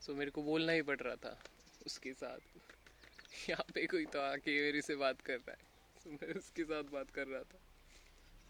[0.00, 1.36] सो मेरे को बोलना ही पड़ रहा था
[1.86, 5.58] उसके साथ। यहाँ पे कोई तो आके मेरे से बात कर रहा है।
[6.04, 7.58] तो मैं उसके साथ बात कर रहा था।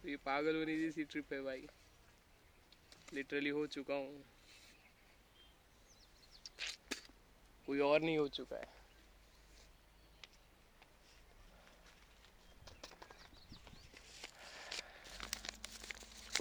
[0.03, 1.67] तो ये पागल होने जैसी ट्रिप है भाई।
[3.15, 4.25] लिटरली हो चुका हूँ।
[7.67, 8.82] कोई और नहीं हो चुका है।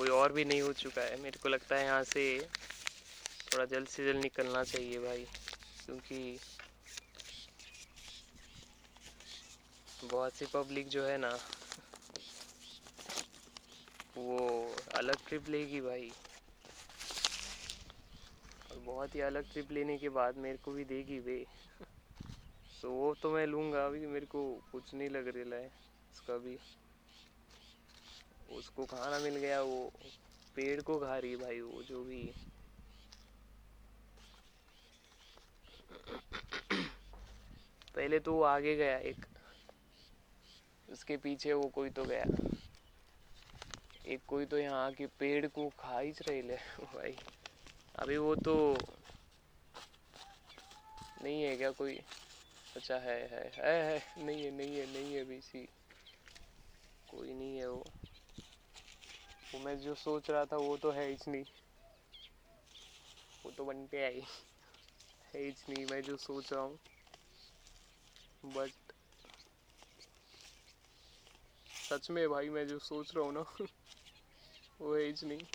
[0.02, 2.48] कोई और भी नहीं हो चुका है। मेरे को लगता है यहाँ से
[3.54, 5.26] थोड़ा जल्द से जल्द निकलना चाहिए भाई,
[5.86, 6.38] क्योंकि
[10.04, 11.38] बहुत सी पब्लिक जो है ना,
[14.18, 16.12] वो अलग ट्रिप लेगी भाई।
[18.72, 21.46] और बहुत ही अलग ट्रिप लेने के बाद मेरे को भी देगी वे।
[22.82, 25.68] तो वो तो मैं लूँगा, अभी मेरे को कुछ नहीं लग रहा है
[26.14, 26.58] उसका भी।
[28.52, 29.92] उसको खाना मिल गया, वो
[30.56, 32.34] पेड़ को खा रही भाई, वो जो भी।
[37.96, 39.26] पहले तो वो आगे गया एक।
[40.90, 42.24] उसके पीछे वो कोई तो गया।
[44.06, 47.16] एक कोई तो यहाँ आके पेड़ को खा ही रहे ले, भाई।
[47.96, 48.74] अभी वो तो
[51.24, 51.96] नहीं है क्या कोई?
[52.76, 55.66] अच्छा है है है है, नहीं है नहीं है नहीं है बीसी
[57.12, 57.84] कोई नहीं है वो।
[59.54, 61.46] वो मैं जो सोच रहा था वो तो है ही नहीं।
[63.46, 64.22] वो तो बनते आई।
[65.34, 66.80] है ही नहीं, मैं जो सोच रहा हूँ।
[68.44, 68.72] बट
[71.82, 73.46] सच में भाई, मैं जो सोच रहा हूँ ना,
[74.82, 75.46] वो है ही नहीं।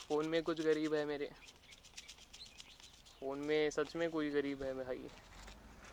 [0.00, 1.30] फ़ोन में कुछ गरीब है मेरे।
[3.22, 5.08] फ़ोन में सच में कोई गरीब है भाई,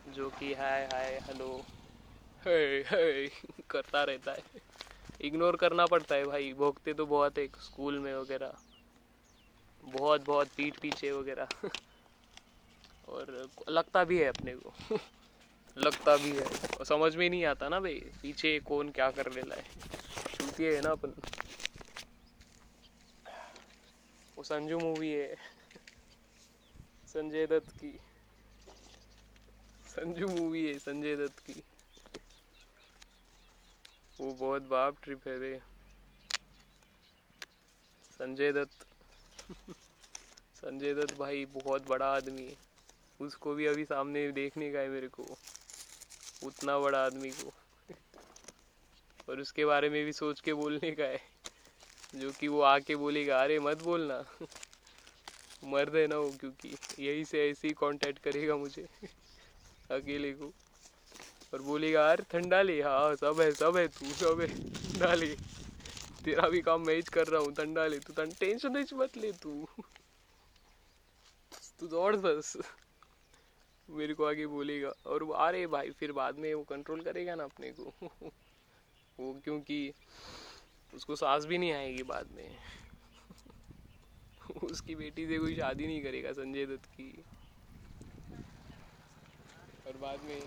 [0.05, 1.51] जो कि हाय हाय, हेलो
[2.45, 3.27] है है
[3.69, 4.70] करता रहता है।
[5.23, 8.51] इग्नोर करना पड़ता है भाई। भोगते तो बहुत है स्कूल में वगैरह।
[9.83, 11.47] बहुत बहुत पीठ पीछे वगैरह।
[13.07, 14.73] और लगता भी है अपने को।
[15.77, 16.45] लगता भी है।
[16.79, 19.63] और समझ में नहीं आता ना भाई, पीछे कौन क्या कर ले है।
[20.33, 21.13] छूती है ना अपन।
[24.35, 25.35] वो संजू मूवी है।
[27.07, 27.99] संजय दत्त की।
[29.87, 31.63] संजू मूवी है, संजय दत्त की।
[34.21, 35.59] वो बहुत बाप ट्रिप है रे।
[38.17, 38.85] संजय दत्त।
[40.55, 42.55] संजय दत्त भाई बहुत बड़ा आदमी है।
[43.21, 45.23] उसको भी अभी सामने देखने का है मेरे को।
[46.43, 47.51] उतना बड़ा आदमी को।
[49.29, 51.17] और उसके बारे में भी सोच के बोलने का है।
[52.15, 54.45] जो कि वो आके बोलेगा, अरे मत बोलना।
[55.63, 58.85] मर्द है ना वो, क्योंकि यही से ऐसे ही कांटेक्ट करेगा मुझे,
[59.91, 60.51] अकेले को।
[61.53, 65.35] और बोलेगा यार ठंडा ले हाँ सब है सब है, तू सब है, ठंडा ले।
[66.25, 69.67] तेरा भी काम मैं कर रहा हूँ, ठंडा ले, तू टेंशन नहीं, मत ले तू।
[71.79, 72.57] तू दौड़ बस।
[73.89, 77.43] मेरे को आगे बोलेगा, और वो, अरे भाई, फिर बाद में वो कंट्रोल करेगा ना
[77.43, 77.93] अपने को।
[79.19, 79.93] वो क्योंकि
[80.93, 82.57] उसको सांस भी नहीं आएगी बाद में।
[84.63, 87.23] उसकी बेटी से कोई शादी नहीं करेगा, संजय दत्त की।
[89.87, 90.41] और बाद में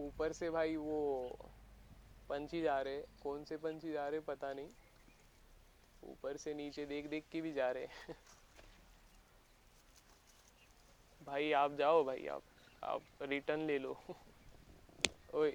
[0.00, 1.30] ऊपर से भाई वो
[2.28, 4.68] पंछी जा रहे, कौन से पंछी जा रहे पता नहीं।
[6.04, 7.86] ऊपर से नीचे देख देख के भी जा रहे
[11.22, 12.42] भाई आप जाओ भाई, आप
[12.82, 13.96] आप रिटर्न ले लो।
[15.34, 15.50] ओए,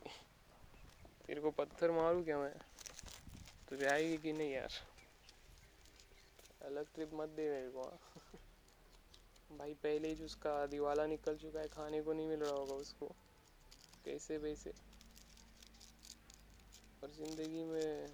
[1.28, 2.54] तेरे को पत्थर मारू क्या मैं?
[3.70, 4.70] तो जाएगी कि नहीं यार?
[6.62, 8.00] अलग ट्रिप मत दे मेरे को हाँ।
[9.58, 12.74] भाई पहले ही जो उसका दिवाला निकल चुका है, खाने को नहीं मिल रहा होगा
[12.74, 13.16] उसको।
[14.06, 14.74] कैसे वैसे?
[17.04, 18.08] और ज़िंदगी में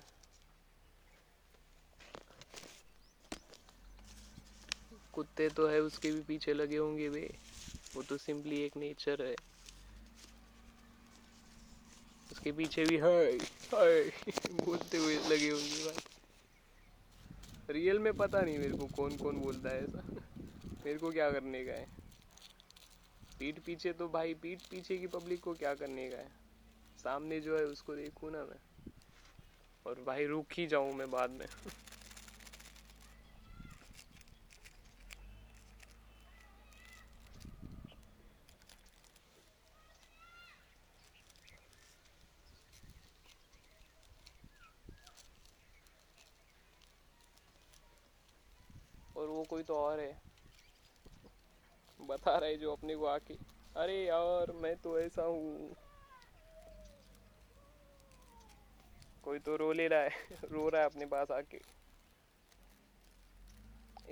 [5.14, 7.28] कुत्ते तो है, उसके भी पीछे लगे होंगे वे।
[7.96, 9.36] वो तो सिंपली एक नेचर है।
[12.32, 13.32] उसके पीछे भी हाय
[13.74, 14.04] हाय
[14.66, 16.02] बोलते हुए लगे होंगे भाई
[17.70, 20.04] रियल में पता नहीं मेरे को कौन कौन बोलता है ऐसा।
[20.86, 21.99] मेरे को क्या करने का है?
[23.40, 26.34] पीठ पीछे तो भाई, पीठ पीछे की पब्लिक को क्या करने का है?
[26.98, 28.60] सामने जो है, उसको देखू ना मैं।
[29.86, 31.48] और भाई रुक ही जाऊँ मैं बाद में।
[49.16, 50.29] और वो कोई तो और है।
[52.10, 53.34] बता रहे जो अपने को। आके
[53.76, 55.76] अरे यार, मैं तो ऐसा हूँ।
[59.24, 60.10] कोई तो रो ले रहा है।
[60.52, 61.62] रो रहा है अपने पास आके।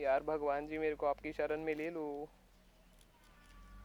[0.02, 2.28] यार, भगवान जी मेरे को आपकी शरण में ले लो।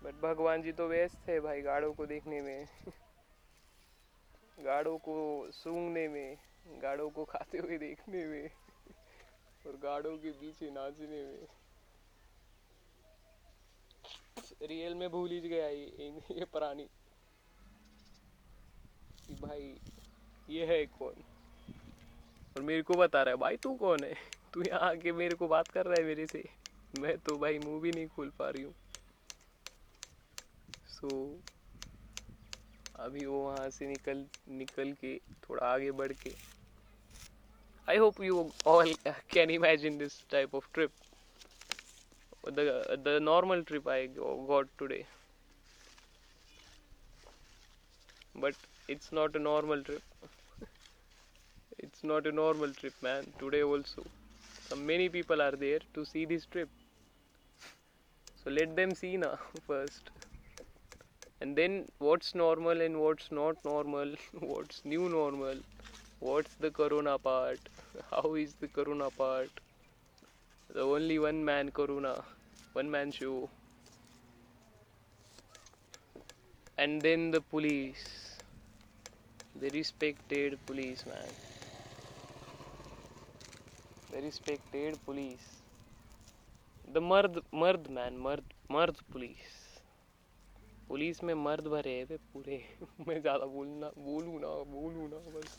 [0.03, 2.67] बट भगवान जी तो व्यस्त है भाई गाड़ों को देखने में।
[4.61, 6.37] गाड़ों को सूंघने में,
[6.83, 8.49] गाड़ों को खाते हुए देखने में।
[9.67, 11.62] और गाड़ों के पीछे नाचने में।
[14.63, 16.87] रियल में भूल ही गया ये ये प्राणी
[19.41, 19.75] भाई
[20.49, 21.23] ये है कौन?
[22.57, 24.15] और मेरे को बता रहा है भाई तू कौन है?
[24.55, 26.43] तू यहाँ आके मेरे को बात कर रहा है मेरे से।
[27.01, 28.75] मैं तो भाई मुँह भी नहीं खोल पा रही हूँ।
[30.91, 31.51] सो so,
[33.01, 36.33] अभी वो वहाँ से निकल निकल के थोड़ा आगे बढ़ के
[37.89, 38.93] I hope you all
[39.33, 40.91] can imagine this type of trip
[42.45, 45.07] the the normal trip I got today.
[48.34, 48.57] But
[48.88, 50.03] it's not a normal trip.
[51.78, 53.34] It's not a normal trip man.
[53.38, 54.11] Today also.
[54.59, 56.70] Some many people are there to see this trip.
[58.34, 60.11] So let them see now first.
[61.43, 64.14] And then what's normal and what's not normal?
[64.32, 65.61] What's new normal?
[66.20, 67.68] What's the corona part?
[68.11, 69.51] How is the corona part
[70.75, 72.12] the only one man corona
[72.77, 73.51] one man show
[76.79, 78.05] and then the police
[79.55, 81.35] the respected police man
[84.12, 85.49] the respected police
[86.95, 89.53] the mard mard man mard mard police
[90.89, 92.57] police में मर्द भरे हैं पूरे
[93.09, 95.55] मैं ज़्यादा बोलना बोलूँ ना बोलूँ ना बस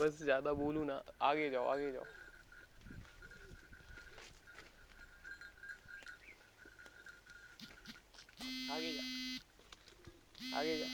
[0.00, 2.21] बस ज़्यादा बोलूँ ना आगे जाओ आगे जाओ
[8.72, 10.86] आगे जा आगे जा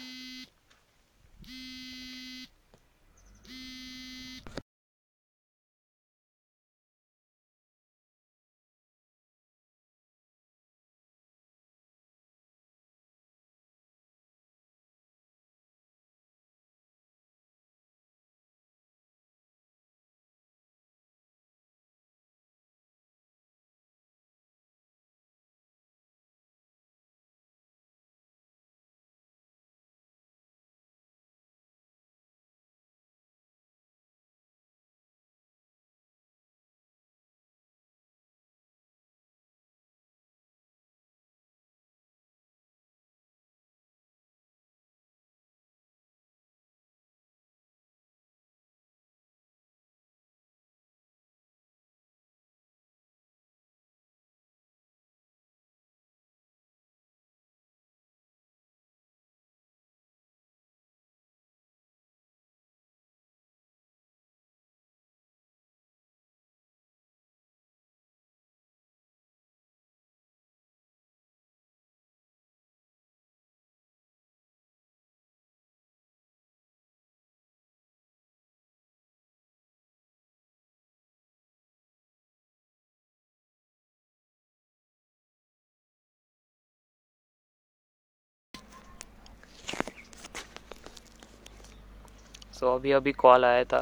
[92.58, 93.80] सो so, अभी अभी कॉल आया था।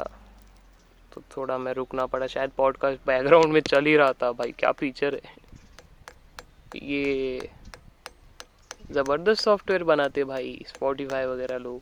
[1.13, 4.71] तो थोड़ा मैं रुकना पड़ा शायद पॉडकास्ट बैकग्राउंड में चल ही रहा था भाई क्या
[4.71, 5.35] फीचर है?
[6.83, 7.49] ये
[8.91, 11.81] ज़बरदस्त सॉफ्टवेयर बनाते भाई स्पॉटिफाई वगैरह लोग।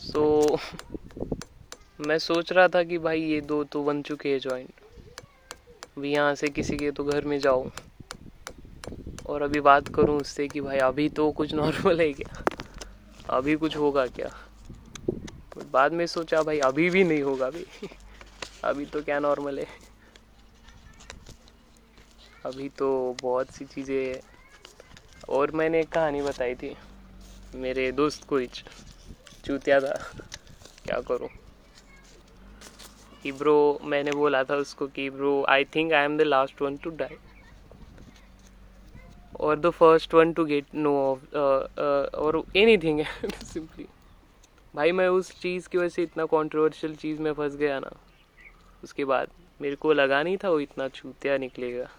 [0.00, 0.60] सो so,
[2.00, 6.34] मैं सोच रहा था कि भाई ये दो तो बन चुके हैं जॉइंट भी यहाँ
[6.34, 7.70] से किसी के तो घर में जाऊँ।
[9.34, 12.42] और अभी बात करूँ उससे कि भाई अभी तो कुछ नॉर्मल है क्या?
[13.28, 14.28] अभी कुछ होगा क्या?
[15.72, 17.88] बाद में सोचा भाई अभी भी नहीं होगा अभी।
[18.64, 19.66] अभी तो क्या नॉर्मल है?
[22.44, 24.20] अभी तो बहुत सी चीज़ें
[25.28, 26.74] और मैंने एक कहानी बताई थी
[27.54, 28.40] मेरे दोस्त को
[29.46, 29.94] चूतिया था
[30.84, 31.28] क्या करूँ?
[33.22, 36.76] कि ब्रो मैंने बोला था उसको कि bro I think I am the last one
[36.76, 37.16] to die
[39.34, 43.06] or the first one to get know of uh, uh, or anything
[43.42, 43.86] simply.
[44.74, 47.90] भाई मैं उस चीज़ की वजह से इतना कंट्रोवर्शियल चीज़ में फंस गया ना।
[48.84, 49.28] उसके बाद
[49.60, 51.90] मेरे को लगा नहीं था वो इतना छूतिया निकलेगा।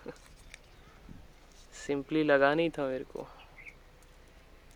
[1.88, 3.28] सिंपली लगा नहीं था मेरे को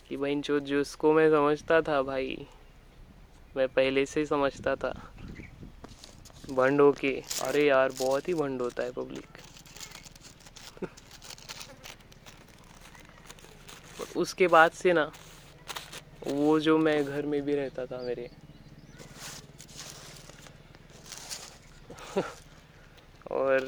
[0.10, 2.48] कि भाई जो जिसको मैं समझता था भाई
[3.58, 5.14] मैं पहले से समझता था।
[6.52, 9.38] भंड हो के अरे यार बहुत ही भंड होता है पब्लिक
[14.16, 15.06] उसके बाद से ना,
[16.28, 18.28] वो जो मैं घर में भी रहता था मेरे।
[23.32, 23.60] और,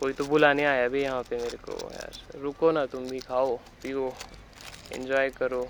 [0.00, 3.56] कोई तो बुलाने आया भी यहाँ पे मेरे को, यार। रुको ना, तुम भी खाओ,
[3.56, 4.10] पियो
[4.92, 5.68] एंजॉय करो।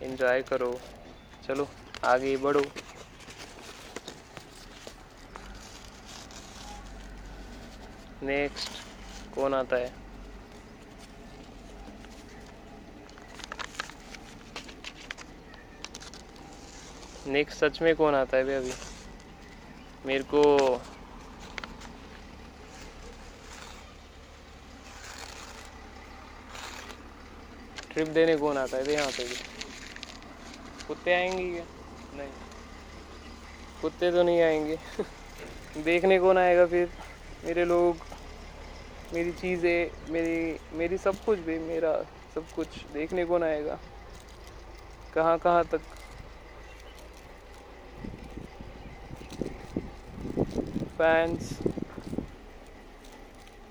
[0.00, 0.72] एंजॉय करो।
[1.48, 1.64] चलो,
[2.04, 2.62] आगे बढ़ो।
[8.22, 8.83] नेक्स्ट
[9.34, 9.92] कौन आता है?
[17.26, 18.72] नेक्स्ट सच में कौन आता है अभी?
[20.06, 20.42] मेरे को
[27.90, 28.92] ट्रिप देने कौन आता है?
[28.92, 29.34] यहाँ पे भी।
[30.88, 31.64] कुत्ते आएँगे क्या?
[32.12, 32.30] नहीं।
[33.82, 34.76] कुत्ते तो नहीं आएँगे।
[35.84, 36.88] देखने कौन आएगा फिर?
[37.44, 38.13] मेरे लोग।
[39.14, 41.92] मेरी चीज़ें, मेरी मेरी सब कुछ भी, मेरा
[42.34, 43.78] सब कुछ देखने कौन आएगा।
[45.12, 45.96] कहाँ कहाँ तक?
[50.98, 51.58] फैंस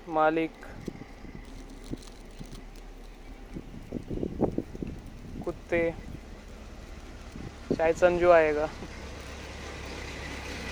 [0.06, 0.66] मालिक,
[5.44, 5.82] कुत्ते,
[7.70, 8.68] शायद संजू आएगा।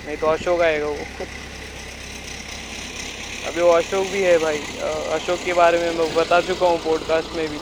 [0.03, 1.05] नहीं तो अशोक आएगा वो।
[3.53, 4.59] अभी वो अशोक भी है भाई।
[5.13, 7.57] अशोक के बारे में मैं बता चुका हूँ पॉडकास्ट में भी।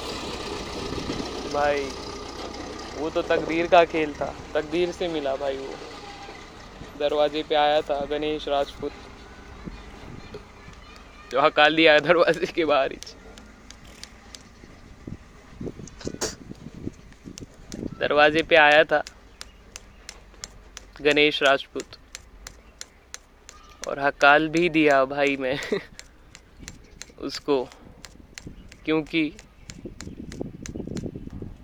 [1.54, 1.82] भाई,
[2.98, 5.74] वो तो तकदीर का खेल था। तकदीर से मिला भाई वो।
[7.00, 8.92] दरवाजे पे आया था गणेश राजपूत।
[11.32, 13.00] जो हकाल दिया दरवाजे के बाहर ही।
[18.00, 19.02] दरवाजे पे आया था
[21.02, 22.01] गणेश राजपूत।
[23.92, 25.60] और हकाल भी दिया भाई मैं
[27.20, 27.68] उसको,
[28.86, 29.34] क्योंकि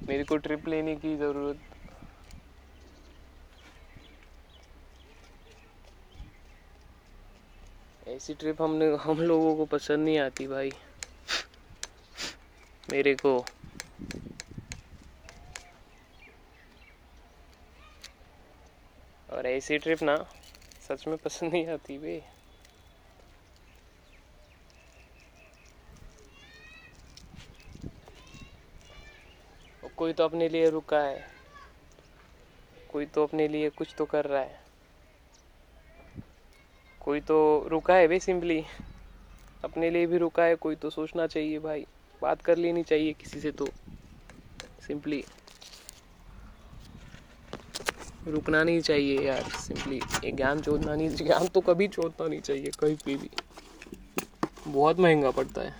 [0.08, 1.58] मेरे को ट्रिप लेने की ज़रूरत।
[8.08, 10.70] ऐसी ट्रिप हमने, हम लोगों को पसंद नहीं आती भाई।
[12.92, 13.46] मेरे को।
[19.30, 20.26] और ऐसी ट्रिप ना
[20.90, 22.22] सच में पसंद नहीं आती वे
[29.98, 31.24] कोई तो अपने लिए रुका है।
[32.92, 34.60] कोई तो अपने लिए कुछ तो कर रहा है।
[37.02, 38.62] कोई तो रुका है वे सिंपली
[39.64, 41.86] अपने लिए भी रुका है, कोई तो सोचना चाहिए भाई।
[42.22, 43.70] बात कर लेनी चाहिए किसी से तो
[44.80, 45.24] सिंपली
[48.28, 52.72] रुकना नहीं चाहिए यार सिंपली ये ज्ञान चोदना नहीं, ज्ञान तो कभी चोदना नहीं चाहिए,
[52.80, 53.30] कहीं पे भी।
[54.68, 55.74] बहुत महँगा पड़ता है।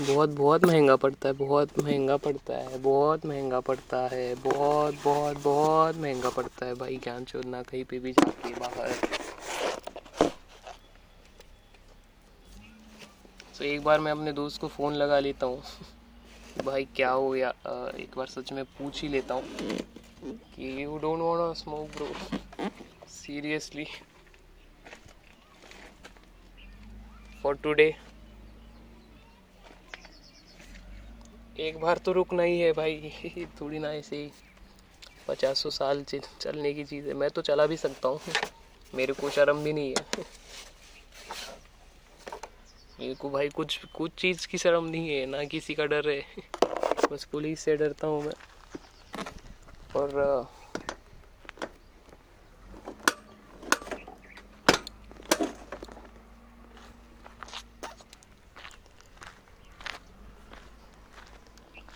[0.00, 5.36] बहुत बहुत महँगा पड़ता है, बहुत महँगा पड़ता है, बहुत महँगा पड़ता है, बहुत बहुत
[5.36, 8.94] बहुत महँगा पड़ता है भाई ज्ञान चोदना कहीं पे भी जाके बाहर।
[13.58, 15.62] तो एक बार मैं अपने दोस्त को फ़ोन लगा लेता हूँ।
[16.58, 17.48] भाई, क्या हो गया?
[17.96, 19.42] एक बार सच में पूछ ही लेता हूँ
[20.54, 22.08] कि you don't want to smoke bro
[23.08, 23.84] seriously
[27.44, 27.92] for today
[31.56, 33.12] एक बार तो रुकना ही है भाई।
[33.60, 34.30] थोड़ी ना ऐसे ही
[35.28, 36.04] पचासों साल
[36.40, 38.20] चलने की चीज़। है मैं तो चला भी सकता हूँ।
[38.92, 40.24] मेरे को शर्म भी नहीं है।
[43.00, 46.20] मेरे को भाई कुछ कुछ चीज़ की शर्म नहीं है, ना किसी का डर है।
[47.10, 48.32] बस पुलिस से डरता हूँ मैं।
[49.96, 50.46] और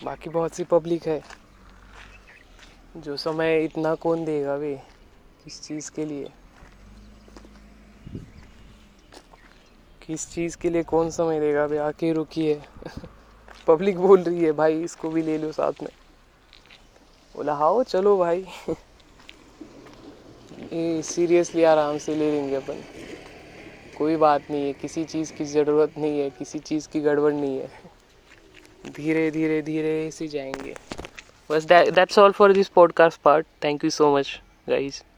[0.03, 1.19] बाकी बहुत सी पब्लिक है,
[2.95, 4.75] जो समय इतना कौन देगा वे
[5.43, 6.31] किस चीज़ के लिए।
[10.07, 11.67] किस चीज़ के लिए कौन समय देगा?
[11.67, 12.61] भाई आके रुकी है।
[13.67, 15.89] पब्लिक बोल रही है, भाई, इसको भी ले लो साथ में।
[17.35, 18.45] बोला हाओ चलो भाई।
[20.73, 22.81] ये सीरियसली आराम से ले लेंगे अपन।
[23.97, 27.59] कोई बात नहीं है, किसी चीज़ की ज़रूरत नहीं है, किसी चीज़ की गड़बड़ नहीं
[27.59, 27.67] है।
[28.95, 30.73] धीरे धीरे धीरे से जाएँगे।
[31.51, 35.12] बस that's all for this podcast part thank you so much guys